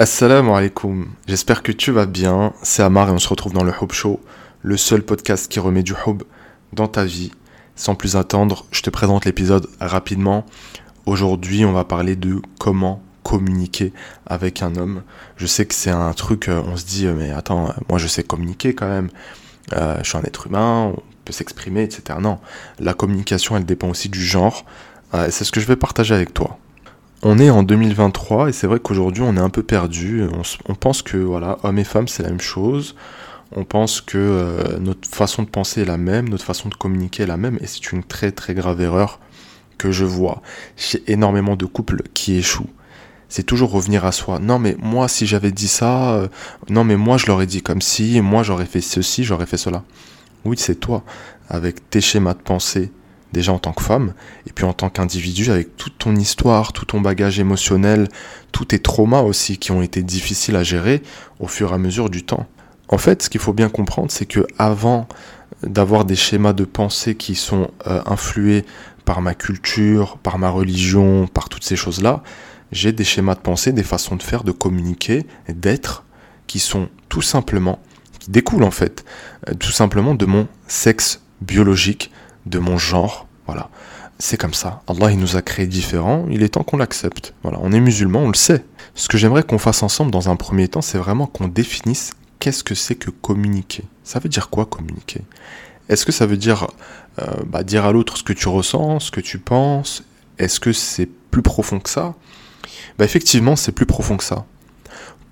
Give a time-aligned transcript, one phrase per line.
[0.00, 3.72] Assalamu alaikum, j'espère que tu vas bien, c'est Amar et on se retrouve dans le
[3.82, 4.18] Hub Show,
[4.62, 6.22] le seul podcast qui remet du Hub
[6.72, 7.32] dans ta vie.
[7.76, 10.46] Sans plus attendre, je te présente l'épisode rapidement.
[11.04, 13.92] Aujourd'hui, on va parler de comment communiquer
[14.24, 15.02] avec un homme.
[15.36, 17.98] Je sais que c'est un truc, euh, on se dit, euh, mais attends, euh, moi
[17.98, 19.10] je sais communiquer quand même.
[19.70, 22.18] je suis un être humain, on peut s'exprimer, etc.
[22.22, 22.38] Non,
[22.78, 24.64] la communication, elle dépend aussi du genre.
[25.12, 26.58] et c'est ce que je vais partager avec toi.
[27.22, 30.24] On est en 2023 et c'est vrai qu'aujourd'hui on est un peu perdu.
[30.68, 32.96] On, pense que voilà, hommes et femmes c'est la même chose.
[33.54, 37.26] On pense que notre façon de penser est la même, notre façon de communiquer est
[37.26, 39.20] la même et c'est une très très grave erreur
[39.76, 40.40] que je vois
[40.76, 42.70] chez énormément de couples qui échouent
[43.30, 44.38] c'est toujours revenir à soi.
[44.40, 46.28] Non mais moi si j'avais dit ça, euh,
[46.68, 49.84] non mais moi je l'aurais dit comme si, moi j'aurais fait ceci, j'aurais fait cela.
[50.44, 51.04] Oui c'est toi,
[51.48, 52.90] avec tes schémas de pensée,
[53.32, 54.14] déjà en tant que femme,
[54.46, 58.08] et puis en tant qu'individu, avec toute ton histoire, tout ton bagage émotionnel,
[58.52, 61.02] tous tes traumas aussi qui ont été difficiles à gérer
[61.38, 62.46] au fur et à mesure du temps.
[62.88, 65.06] En fait, ce qu'il faut bien comprendre, c'est que avant
[65.62, 68.64] d'avoir des schémas de pensée qui sont euh, influés
[69.04, 72.22] par ma culture, par ma religion, par toutes ces choses-là,
[72.72, 76.04] j'ai des schémas de pensée, des façons de faire, de communiquer, d'être,
[76.46, 77.80] qui sont tout simplement,
[78.18, 79.04] qui découlent en fait,
[79.48, 82.10] euh, tout simplement de mon sexe biologique,
[82.46, 83.26] de mon genre.
[83.46, 83.68] Voilà.
[84.18, 84.82] C'est comme ça.
[84.86, 87.34] Allah, il nous a créés différents, il est temps qu'on l'accepte.
[87.42, 88.64] Voilà, on est musulman, on le sait.
[88.94, 92.62] Ce que j'aimerais qu'on fasse ensemble dans un premier temps, c'est vraiment qu'on définisse qu'est-ce
[92.62, 93.84] que c'est que communiquer.
[94.04, 95.22] Ça veut dire quoi communiquer?
[95.88, 96.66] Est-ce que ça veut dire
[97.18, 100.04] euh, bah, dire à l'autre ce que tu ressens, ce que tu penses?
[100.38, 102.14] Est-ce que c'est plus profond que ça?
[102.98, 104.44] Bah, effectivement, c'est plus profond que ça.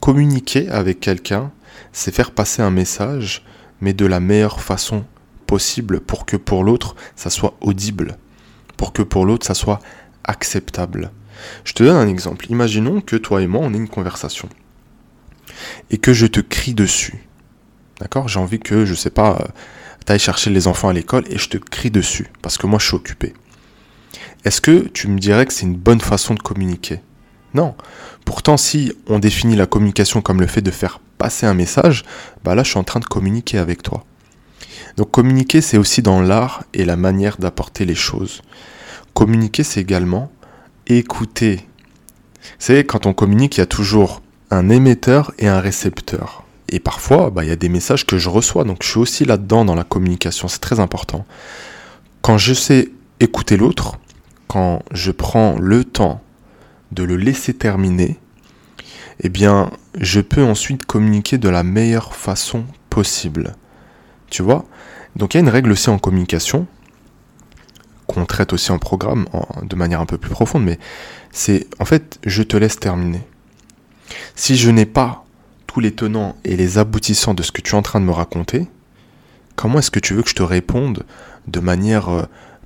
[0.01, 1.51] Communiquer avec quelqu'un,
[1.93, 3.45] c'est faire passer un message,
[3.81, 5.05] mais de la meilleure façon
[5.49, 8.19] possible pour que pour l'autre, ça soit audible,
[8.77, 9.81] pour que pour l'autre, ça soit
[10.23, 11.11] acceptable.
[11.65, 12.47] Je te donne un exemple.
[12.51, 14.49] Imaginons que toi et moi, on ait une conversation.
[15.91, 17.25] Et que je te crie dessus.
[17.99, 18.29] D'accord?
[18.29, 19.47] J'ai envie que, je sais pas, euh,
[20.07, 22.29] tu ailles chercher les enfants à l'école et je te crie dessus.
[22.43, 23.33] Parce que moi, je suis occupé.
[24.45, 27.01] Est-ce que tu me dirais que c'est une bonne façon de communiquer?
[27.55, 27.75] Non.
[28.27, 32.05] Pourtant, si on définit la communication comme le fait de faire passer un message,
[32.45, 34.05] bah là, je suis en train de communiquer avec toi.
[34.97, 38.43] Donc communiquer, c'est aussi dans l'art et la manière d'apporter les choses.
[39.15, 40.31] Communiquer, c'est également
[40.87, 41.67] écouter.
[42.43, 46.45] Vous savez, quand on communique, il y a toujours un émetteur et un récepteur.
[46.69, 49.25] Et parfois, bah, il y a des messages que je reçois, donc je suis aussi
[49.25, 51.25] là-dedans dans la communication, c'est très important.
[52.21, 52.91] Quand je sais
[53.21, 53.99] écouter l'autre,
[54.49, 56.23] quand je prends le temps
[56.93, 58.19] de le laisser terminer,
[59.21, 63.55] eh bien, je peux ensuite communiquer de la meilleure façon possible.
[64.31, 64.65] Tu vois?
[65.17, 66.67] Donc il y a une règle aussi en communication,
[68.07, 69.27] qu'on traite aussi en programme
[69.63, 70.79] de manière un peu plus profonde, mais
[71.31, 73.23] c'est en fait, je te laisse terminer.
[74.35, 75.25] Si je n'ai pas
[75.67, 78.13] tous les tenants et les aboutissants de ce que tu es en train de me
[78.13, 78.67] raconter,
[79.57, 81.05] comment est-ce que tu veux que je te réponde
[81.47, 82.23] de manière euh,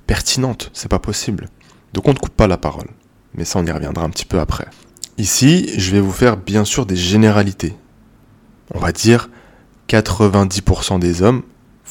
[0.07, 0.69] pertinente?
[0.73, 1.49] C'est pas possible.
[1.93, 2.87] Donc on ne coupe pas la parole
[3.35, 4.67] mais ça on y reviendra un petit peu après.
[5.17, 7.75] Ici, je vais vous faire bien sûr des généralités.
[8.73, 9.29] On va dire
[9.89, 11.43] 90% des hommes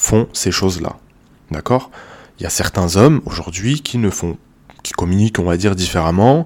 [0.03, 0.97] font ces choses-là.
[1.51, 1.91] D'accord?
[2.39, 4.37] Il y a certains hommes aujourd'hui qui ne font
[4.83, 6.45] qui communiquent, on va dire, différemment.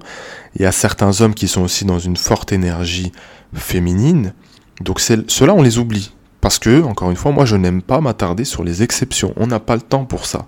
[0.55, 3.11] Il y a certains hommes qui sont aussi dans une forte énergie
[3.55, 4.33] féminine.
[4.81, 6.13] Donc ceux-là, on les oublie.
[6.39, 9.33] Parce que, encore une fois, moi, je n'aime pas m'attarder sur les exceptions.
[9.37, 10.45] On n'a pas le temps pour ça.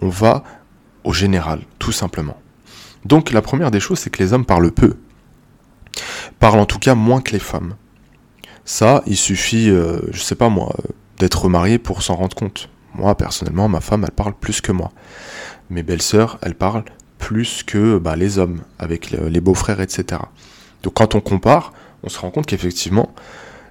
[0.00, 0.42] On va
[1.04, 2.36] au général, tout simplement.
[3.04, 4.96] Donc la première des choses, c'est que les hommes parlent peu.
[6.40, 7.76] Parlent en tout cas moins que les femmes.
[8.64, 12.68] Ça, il suffit, euh, je sais pas moi, euh, d'être marié pour s'en rendre compte.
[12.96, 14.90] Moi, personnellement, ma femme, elle parle plus que moi.
[15.70, 16.84] Mes belles-sœurs, elles parlent
[17.18, 20.20] plus que bah, les hommes, avec les beaux-frères, etc.
[20.82, 21.72] Donc quand on compare,
[22.02, 23.14] on se rend compte qu'effectivement,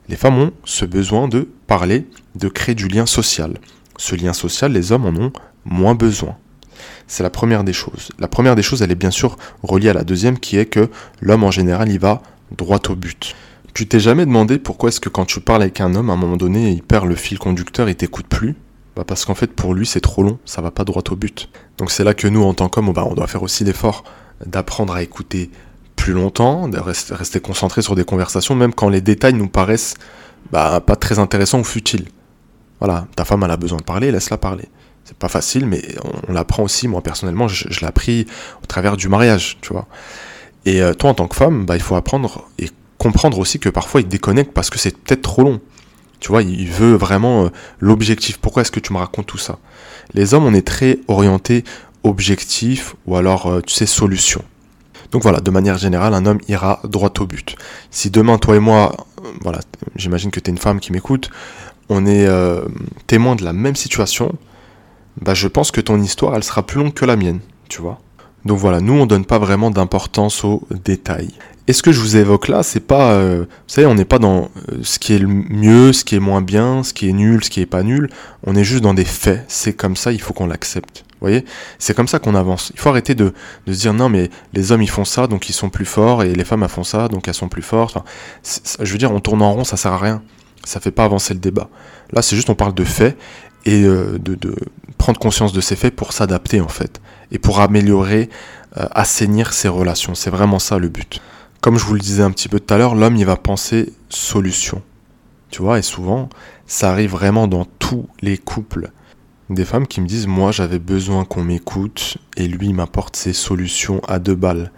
[0.08, 3.58] les femmes ont ce besoin de parler, de créer du lien social.
[3.98, 5.34] Ce lien social, les hommes en ont
[5.66, 6.38] moins besoin.
[7.08, 8.12] C'est la première des choses.
[8.18, 10.90] La première des choses, elle est bien sûr reliée à la deuxième, qui est que
[11.20, 12.22] l'homme en général, il va
[12.58, 13.36] droit au but.
[13.74, 16.18] Tu t'es jamais demandé pourquoi est-ce que quand tu parles avec un homme, à un
[16.18, 18.56] moment donné, il perd le fil conducteur, il t'écoute plus?
[18.96, 21.50] Bah parce qu'en fait, pour lui, c'est trop long, ça va pas droit au but.
[21.78, 24.04] Donc c'est là que nous, en tant qu'hommes, bah, on doit faire aussi l'effort
[24.46, 25.50] d'apprendre à écouter
[25.96, 29.94] plus longtemps, de rester, rester concentré sur des conversations, même quand les détails nous paraissent
[30.52, 32.08] bah, pas très intéressants ou futiles.
[32.80, 34.68] Voilà, ta femme elle a besoin de parler, laisse-la parler
[35.04, 35.82] c'est pas facile, mais
[36.28, 36.88] on, l'apprend aussi.
[36.88, 38.28] Moi, personnellement, je, l'ai appris
[38.64, 39.88] au travers du mariage, tu vois.
[40.66, 42.70] Et euh, toi, en tant que femme, bah, il faut apprendre et
[43.02, 45.60] comprendre aussi que parfois il déconnecte parce que c'est peut-être trop long.
[46.20, 47.50] Tu vois, il veut vraiment euh,
[47.80, 48.38] l'objectif.
[48.38, 49.58] Pourquoi est-ce que tu me racontes tout ça?
[50.14, 51.64] Les hommes, on est très orientés
[52.04, 54.44] objectif ou alors, euh, tu sais, solution.
[55.12, 57.56] Donc voilà, de manière générale, un homme ira droit au but.
[57.90, 58.96] Si demain, toi et moi,
[59.42, 59.62] voilà,
[59.96, 61.32] j'imagine que tu es une femme qui m'écoute,
[61.90, 62.66] on est euh,
[63.08, 64.36] témoin de la même situation,
[65.20, 68.00] bah je pense que ton histoire, elle sera plus longue que la mienne, tu vois.
[68.46, 71.30] Donc voilà, nous on donne pas vraiment d'importance aux détails.
[71.68, 74.20] Et ce que je vous évoque là, c'est pas, euh, vous savez, on n'est pas
[74.20, 77.14] dans euh, ce qui est le mieux, ce qui est moins bien, ce qui est
[77.14, 78.10] nul, ce qui est pas nul.
[78.46, 79.46] On est juste dans des faits.
[79.48, 81.06] C'est comme ça, il faut qu'on l'accepte.
[81.12, 81.46] Vous voyez,
[81.78, 82.72] c'est comme ça qu'on avance.
[82.74, 83.32] Il faut arrêter de,
[83.68, 86.24] de, se dire non, mais les hommes ils font ça, donc ils sont plus forts,
[86.24, 87.96] et les femmes elles font ça, donc elles sont plus fortes.
[87.96, 88.06] Enfin,
[88.82, 90.24] je veux dire, on tourne en rond, ça sert à rien.
[90.64, 91.70] Ça fait pas avancer le débat.
[92.12, 93.18] Là, c'est juste on parle de faits
[93.66, 94.56] et euh, de, de,
[94.98, 97.00] prendre conscience de ces faits pour s'adapter en fait
[97.32, 98.30] et pour améliorer,
[98.78, 100.16] euh, assainir ses relations.
[100.16, 101.22] C'est vraiment ça le but.
[101.62, 103.94] Comme je vous le disais un petit peu tout à l'heure, l'homme il va penser
[104.10, 104.82] solution.
[105.50, 106.30] Tu vois, et souvent,
[106.66, 108.92] ça arrive vraiment dans tous les couples.
[109.50, 114.02] Des femmes qui me disent Moi, j'avais besoin qu'on m'écoute et lui m'apporte ses solutions
[114.08, 114.72] à deux balles.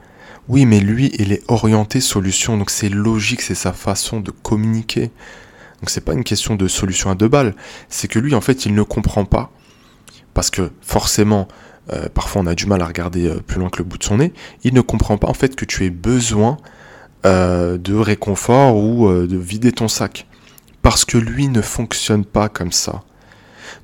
[0.49, 5.11] Oui, mais lui, il est orienté solution, donc c'est logique, c'est sa façon de communiquer.
[5.79, 7.55] Donc c'est pas une question de solution à deux balles,
[7.87, 9.51] c'est que lui, en fait, il ne comprend pas.
[10.33, 11.47] Parce que forcément,
[11.91, 14.03] euh, parfois on a du mal à regarder euh, plus loin que le bout de
[14.03, 14.33] son nez,
[14.63, 16.57] il ne comprend pas en fait que tu aies besoin
[17.25, 20.27] euh, de réconfort ou de vider ton sac.
[20.81, 23.03] Parce que lui ne fonctionne pas comme ça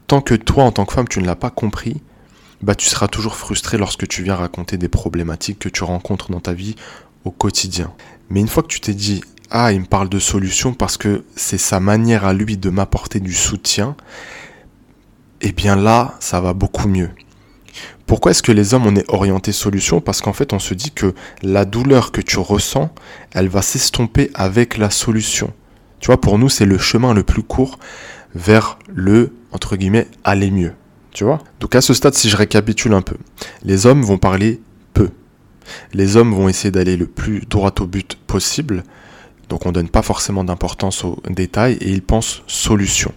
[0.10, 2.02] tant que toi, en tant que femme, tu ne l'as pas compris,
[2.62, 6.40] bah, tu seras toujours frustré lorsque tu viens raconter des problématiques que tu rencontres dans
[6.40, 6.76] ta vie
[7.26, 7.94] au quotidien.
[8.30, 9.22] Mais une fois que tu t'es dit,
[9.52, 13.20] ah, il me parle de solution parce que c'est sa manière à lui de m'apporter
[13.20, 13.96] du soutien,
[15.42, 17.12] eh bien là, ça va beaucoup mieux.
[18.10, 20.02] Pourquoi est-ce que les hommes, on est orienté solution?
[20.02, 21.14] Parce qu'en fait, on se dit que
[21.44, 22.90] la douleur que tu ressens,
[23.34, 25.54] elle va s'estomper avec la solution.
[26.00, 27.78] Tu vois, pour nous, c'est le chemin le plus court
[28.34, 30.74] vers le, entre guillemets, aller mieux.
[31.12, 31.38] Tu vois?
[31.60, 33.16] Donc à ce stade, si je récapitule un peu,
[33.62, 34.60] les hommes vont parler
[34.96, 35.12] peu.
[35.94, 38.86] Les hommes vont essayer d'aller le plus droit au but possible.
[39.50, 43.14] Donc on donne pas forcément d'importance aux détails et ils pensent solution.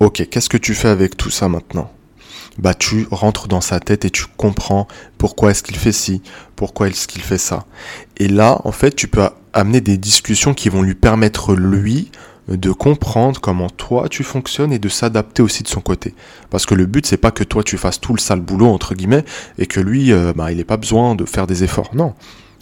[0.00, 1.90] Ok, qu'est-ce que tu fais avec tout ça maintenant?
[2.58, 4.88] Bah tu rentres dans sa tête et tu comprends
[5.18, 6.22] pourquoi est-ce qu'il fait ci,
[6.56, 7.66] pourquoi est-ce qu'il fait ça.
[8.16, 12.10] Et là, en fait, tu peux amener des discussions qui vont lui permettre, lui,
[12.48, 16.14] de comprendre comment toi tu fonctionnes et de s'adapter aussi de son côté.
[16.50, 18.94] Parce que le but c'est pas que toi tu fasses tout le sale boulot entre
[18.94, 19.24] guillemets
[19.58, 21.94] et que lui euh, bah, il n'ait pas besoin de faire des efforts.
[21.94, 22.14] Non.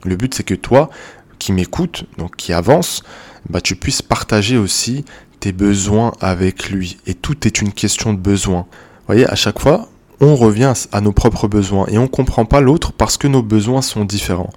[0.05, 0.91] Le but c'est que toi
[1.39, 3.03] qui m'écoutes, donc qui avance,
[3.49, 5.05] bah, tu puisses partager aussi
[5.41, 6.99] tes besoins avec lui.
[7.07, 8.67] Et tout est une question de besoin.
[9.09, 9.89] Voyez, à chaque fois,
[10.21, 13.83] on revient à nos propres besoins et on comprend pas l'autre parce que nos besoins
[13.83, 14.53] sont différents.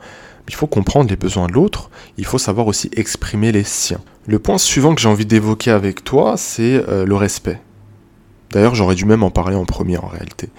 [0.49, 4.01] Il faut comprendre les besoins de l'autre, il faut savoir aussi exprimer les siens.
[4.27, 7.61] Le point suivant que j'ai envie d'évoquer avec toi, c'est euh, le respect.
[8.51, 10.49] D'ailleurs, j'aurais dû même en parler en premier en réalité.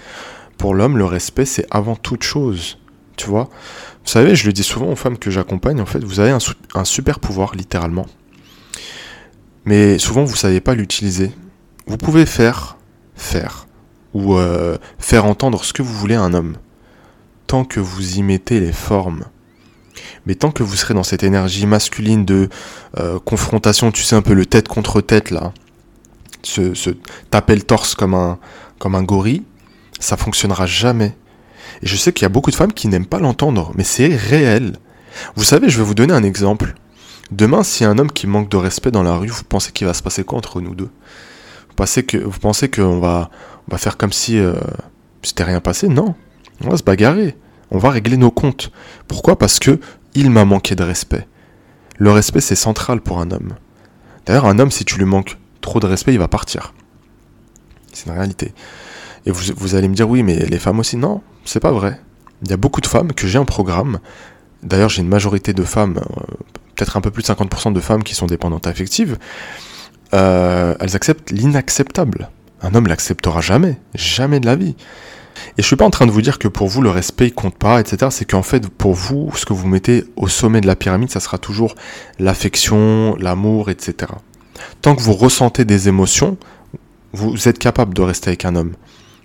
[0.57, 2.79] Pour l'homme, le respect, c'est avant toute chose.
[3.17, 3.51] Tu vois
[4.05, 6.85] Vous savez, je le dis souvent aux femmes que j'accompagne, en fait, vous avez un,
[6.85, 8.07] super pouvoir, littéralement.
[9.67, 11.31] Mais souvent, vous ne savez pas l'utiliser.
[11.87, 12.79] Vous pouvez faire,
[13.15, 13.67] faire,
[14.15, 16.57] ou euh, faire entendre ce que vous voulez à un homme.
[17.47, 19.25] Tant que vous y mettez les formes
[20.27, 22.49] mais tant que vous serez dans cette énergie masculine de
[22.99, 25.53] euh, confrontation, tu sais, un peu le tête contre tête, là,
[26.43, 26.91] se,
[27.31, 28.39] taper le torse comme un,
[28.79, 29.43] comme un gorille,
[30.01, 31.17] ça fonctionnera jamais.
[31.83, 34.15] Et je sais qu'il y a beaucoup de femmes qui n'aiment pas l'entendre, mais c'est
[34.15, 34.77] réel.
[35.37, 36.75] Vous savez, je vais vous donner un exemple.
[37.31, 39.95] Demain, a un homme qui manque de respect dans la rue, vous pensez qu'il va
[39.95, 40.91] se passer quoi entre nous deux?
[41.69, 43.31] Vous pensez, que, vous pensez qu'on va,
[43.69, 44.55] on va faire comme si euh,
[45.23, 46.15] c'était rien passé Non.
[46.65, 47.37] On va se bagarrer.
[47.71, 48.71] On va régler nos comptes.
[49.09, 49.39] Pourquoi?
[49.39, 49.81] Parce que
[50.15, 51.27] il m'a manqué de respect.
[51.99, 53.55] Le respect, c'est central pour un homme.
[54.27, 56.75] D'ailleurs, un homme, si tu lui manques trop de respect, il va partir.
[57.93, 58.53] C'est une réalité.
[59.25, 60.97] Et vous, allez me dire, oui, mais les femmes aussi.
[60.97, 62.01] Non, c'est pas vrai.
[62.43, 64.01] Il y a beaucoup de femmes que j'ai en programme.
[64.63, 66.25] D'ailleurs, j'ai une majorité de femmes, euh,
[66.75, 69.19] peut-être un peu plus de 50% de femmes qui sont dépendantes affectives.
[70.15, 72.31] Euh, elles acceptent l'inacceptable.
[72.63, 73.79] Un homme l'acceptera jamais.
[73.95, 74.77] Jamais de la vie.
[75.59, 77.57] Et je suis pas en train de vous dire que pour vous le respect compte
[77.57, 78.07] pas, etc.
[78.11, 81.21] C'est qu'en fait pour vous, ce que vous mettez au sommet de la pyramide, ça
[81.21, 81.75] sera toujours
[82.19, 84.13] l'affection, l'amour, etc.
[84.81, 86.37] Tant que vous ressentez des émotions,
[87.13, 88.73] vous êtes capable de rester avec un homme.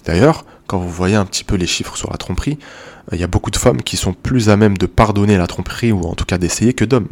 [0.06, 2.58] D'ailleurs, quand vous voyez un petit peu les chiffres sur la tromperie,
[3.12, 5.48] euh, il y a beaucoup de femmes qui sont plus à même de pardonner la
[5.48, 7.10] tromperie ou en tout cas d'essayer que d'hommes.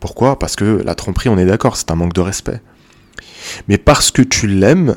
[0.00, 0.38] Pourquoi?
[0.38, 2.60] Parce que la tromperie, on est d'accord, c'est un manque de respect.
[3.68, 4.96] Mais parce que tu l'aimes,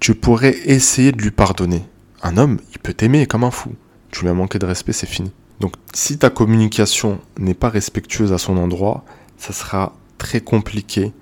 [0.00, 1.84] tu pourrais essayer de lui pardonner
[2.22, 3.74] un homme, il peut t'aimer comme un fou.
[4.10, 5.30] Tu lui as manqué de respect, c'est fini.
[5.60, 9.04] Donc si ta communication n'est pas respectueuse à son endroit,
[9.36, 11.12] ça sera très compliqué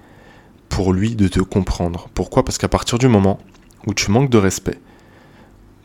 [0.69, 2.09] pour lui de te comprendre.
[2.15, 2.45] Pourquoi?
[2.45, 3.39] Parce qu'à partir du moment
[3.87, 4.79] où tu manques de respect,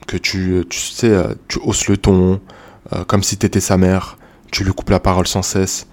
[0.07, 1.15] que tu, sais,
[1.47, 2.41] tu hausses le ton,
[2.93, 4.17] euh, comme si tu étais sa mère,
[4.51, 5.87] tu lui coupes la parole sans cesse,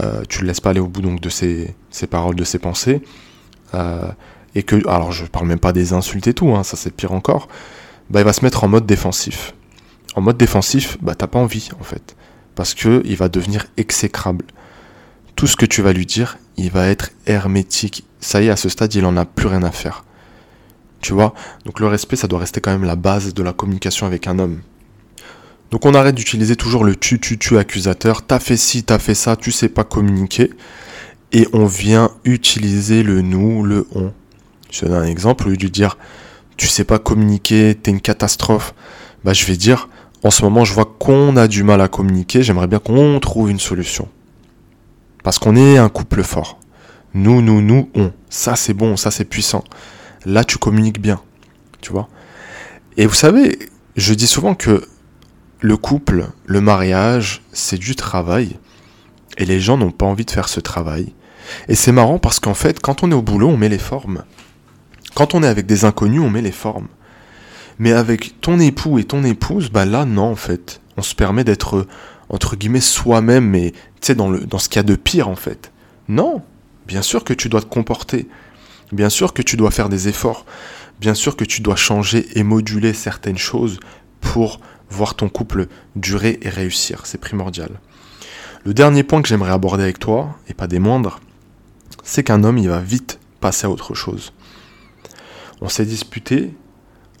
[0.00, 1.74] euh, tu le laisses pas aller au bout donc de ses,
[2.10, 3.02] paroles, de ses pensées,
[3.74, 4.08] euh,
[4.54, 7.12] et que, alors je parle même pas des insultes et tout, hein, ça c'est pire
[7.12, 7.48] encore,
[8.10, 9.54] bah il va se mettre en mode défensif.
[10.14, 12.16] En mode défensif, bah t'as pas envie en fait,
[12.54, 14.44] parce que il va devenir exécrable.
[15.36, 18.04] Tout ce que tu vas lui dire, il va être hermétique.
[18.20, 20.04] Ça y est, à ce stade, il en a plus rien à faire.
[21.00, 21.34] Tu vois?
[21.64, 24.38] Donc le respect, ça doit rester quand même la base de la communication avec un
[24.38, 24.60] homme.
[25.70, 28.26] Donc on arrête d'utiliser toujours le tu, tu, tu accusateur.
[28.26, 30.50] T'as fait ci, t'as fait ça, tu sais pas communiquer.
[31.32, 34.12] Et on vient utiliser le nous, le on.
[34.72, 35.46] Je te donne un exemple.
[35.46, 35.96] Au lieu de dire
[36.56, 38.74] tu sais pas communiquer, t'es une catastrophe,
[39.24, 39.88] bah je vais dire
[40.22, 43.50] en ce moment je vois qu'on a du mal à communiquer, j'aimerais bien qu'on trouve
[43.50, 44.08] une solution.
[45.22, 46.58] Parce qu'on est un couple fort.
[47.14, 48.12] Nous, nous, nous, on.
[48.28, 49.64] Ça c'est bon, ça c'est puissant.
[50.24, 51.20] Là tu communiques bien.
[51.80, 52.08] Tu vois?
[52.96, 53.58] Et vous savez,
[53.96, 54.86] je dis souvent que
[55.60, 58.58] le couple, le mariage, c'est du travail.
[59.38, 61.12] Et les gens n'ont pas envie de faire ce travail.
[61.68, 64.24] Et c'est marrant parce qu'en fait, quand on est au boulot, on met les formes.
[65.14, 66.88] Quand on est avec des inconnus, on met les formes.
[67.78, 70.80] Mais avec ton époux et ton épouse, bah là, non, en fait.
[70.96, 71.86] On se permet d'être,
[72.28, 75.36] entre guillemets, soi-même, mais tu sais, dans, dans ce qu'il y a de pire, en
[75.36, 75.72] fait.
[76.08, 76.42] Non.
[76.86, 78.28] Bien sûr que tu dois te comporter.
[78.90, 80.44] Bien sûr que tu dois faire des efforts.
[81.00, 83.80] Bien sûr que tu dois changer et moduler certaines choses
[84.20, 85.66] pour voir ton couple
[85.96, 87.02] durer et réussir.
[87.04, 87.80] C'est primordial.
[88.64, 91.20] Le dernier point que j'aimerais aborder avec toi, et pas des moindres,
[92.04, 94.32] c'est qu'un homme, il va vite passer à autre chose.
[95.62, 96.54] On s'est disputé,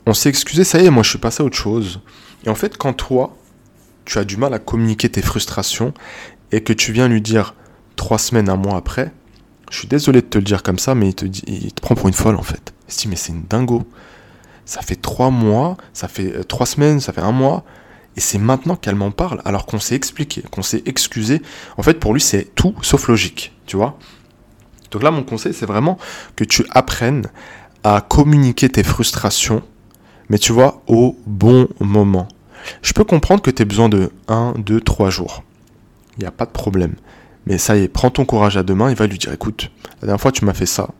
[0.04, 2.00] on s'est excusé, ça y est, moi je suis passé à autre chose.
[2.44, 3.36] Et en fait, quand toi,
[4.04, 5.94] tu as du mal à communiquer tes frustrations
[6.50, 7.54] et que tu viens lui dire
[7.96, 9.12] trois semaines, un mois après,
[9.70, 11.14] je suis désolé de te le dire comme ça, mais il
[11.72, 12.74] te, prend pour une folle en fait.
[12.88, 13.86] Il se dit, mais c'est une dingo
[14.64, 17.64] ça fait trois mois, ça fait euh, trois semaines, ça fait un mois,
[18.16, 21.42] et c'est maintenant qu'elle m'en parle, alors qu'on s'est expliqué, qu'on s'est excusé.
[21.76, 23.98] En fait, pour lui, c'est tout sauf logique, tu vois.
[24.90, 25.98] Donc là, mon conseil, c'est vraiment
[26.36, 27.26] que tu apprennes
[27.84, 29.62] à communiquer tes frustrations,
[30.28, 32.28] mais tu vois, au bon moment.
[32.80, 35.42] Je peux comprendre que tu aies besoin de 1, 2, 3 jours.
[36.16, 36.94] Il n'y a pas de problème.
[37.46, 39.70] Mais ça y est, prends ton courage à deux mains et va lui dire écoute,
[40.00, 40.90] la dernière fois tu m'as fait ça.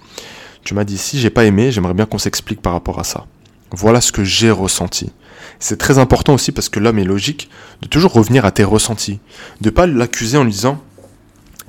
[0.65, 3.27] Tu m'as dit si j'ai pas aimé, j'aimerais bien qu'on s'explique par rapport à ça.
[3.71, 5.13] Voilà ce que j'ai ressenti.
[5.59, 7.49] C'est très important aussi parce que l'homme est logique
[7.81, 9.21] de toujours revenir à tes ressentis.
[9.61, 10.83] De pas l'accuser en lui disant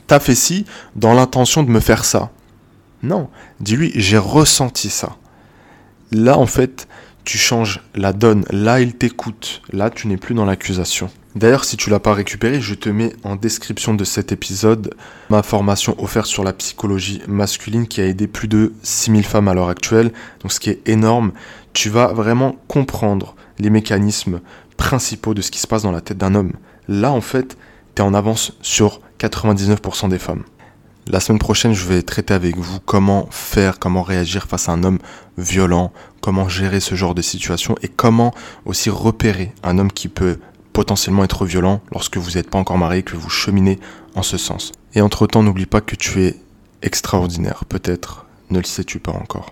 [0.07, 0.65] T'as fait ci
[0.95, 2.31] dans l'intention de me faire ça.
[3.03, 3.29] Non,
[3.59, 5.17] dis-lui j'ai ressenti ça.
[6.11, 6.87] Là en fait,
[7.23, 8.45] tu changes la donne.
[8.49, 9.61] Là, il t'écoute.
[9.71, 11.09] Là, tu n'es plus dans l'accusation.
[11.35, 14.93] D'ailleurs, si tu l'as pas récupéré, je te mets en description de cet épisode
[15.29, 19.55] ma formation offerte sur la psychologie masculine qui a aidé plus de 6000 femmes à
[19.55, 20.11] l'heure actuelle.
[20.41, 21.31] Donc ce qui est énorme,
[21.73, 24.41] tu vas vraiment comprendre les mécanismes
[24.77, 26.53] principaux de ce qui se passe dans la tête d'un homme.
[26.87, 27.57] Là, en fait,
[27.95, 30.43] tu es en avance sur 99% des femmes.
[31.05, 34.83] La semaine prochaine, je vais traiter avec vous comment faire, comment réagir face à un
[34.83, 34.99] homme
[35.37, 35.91] violent,
[36.21, 38.33] comment gérer ce genre de situation et comment
[38.65, 40.39] aussi repérer un homme qui peut
[40.71, 43.79] potentiellement être violent lorsque vous n'êtes pas encore marié, que vous cheminez
[44.15, 44.71] en ce sens.
[44.95, 46.37] Et entre-temps, n'oublie pas que tu es
[46.81, 47.65] extraordinaire.
[47.65, 49.41] Peut-être ne le sais-tu pas encore.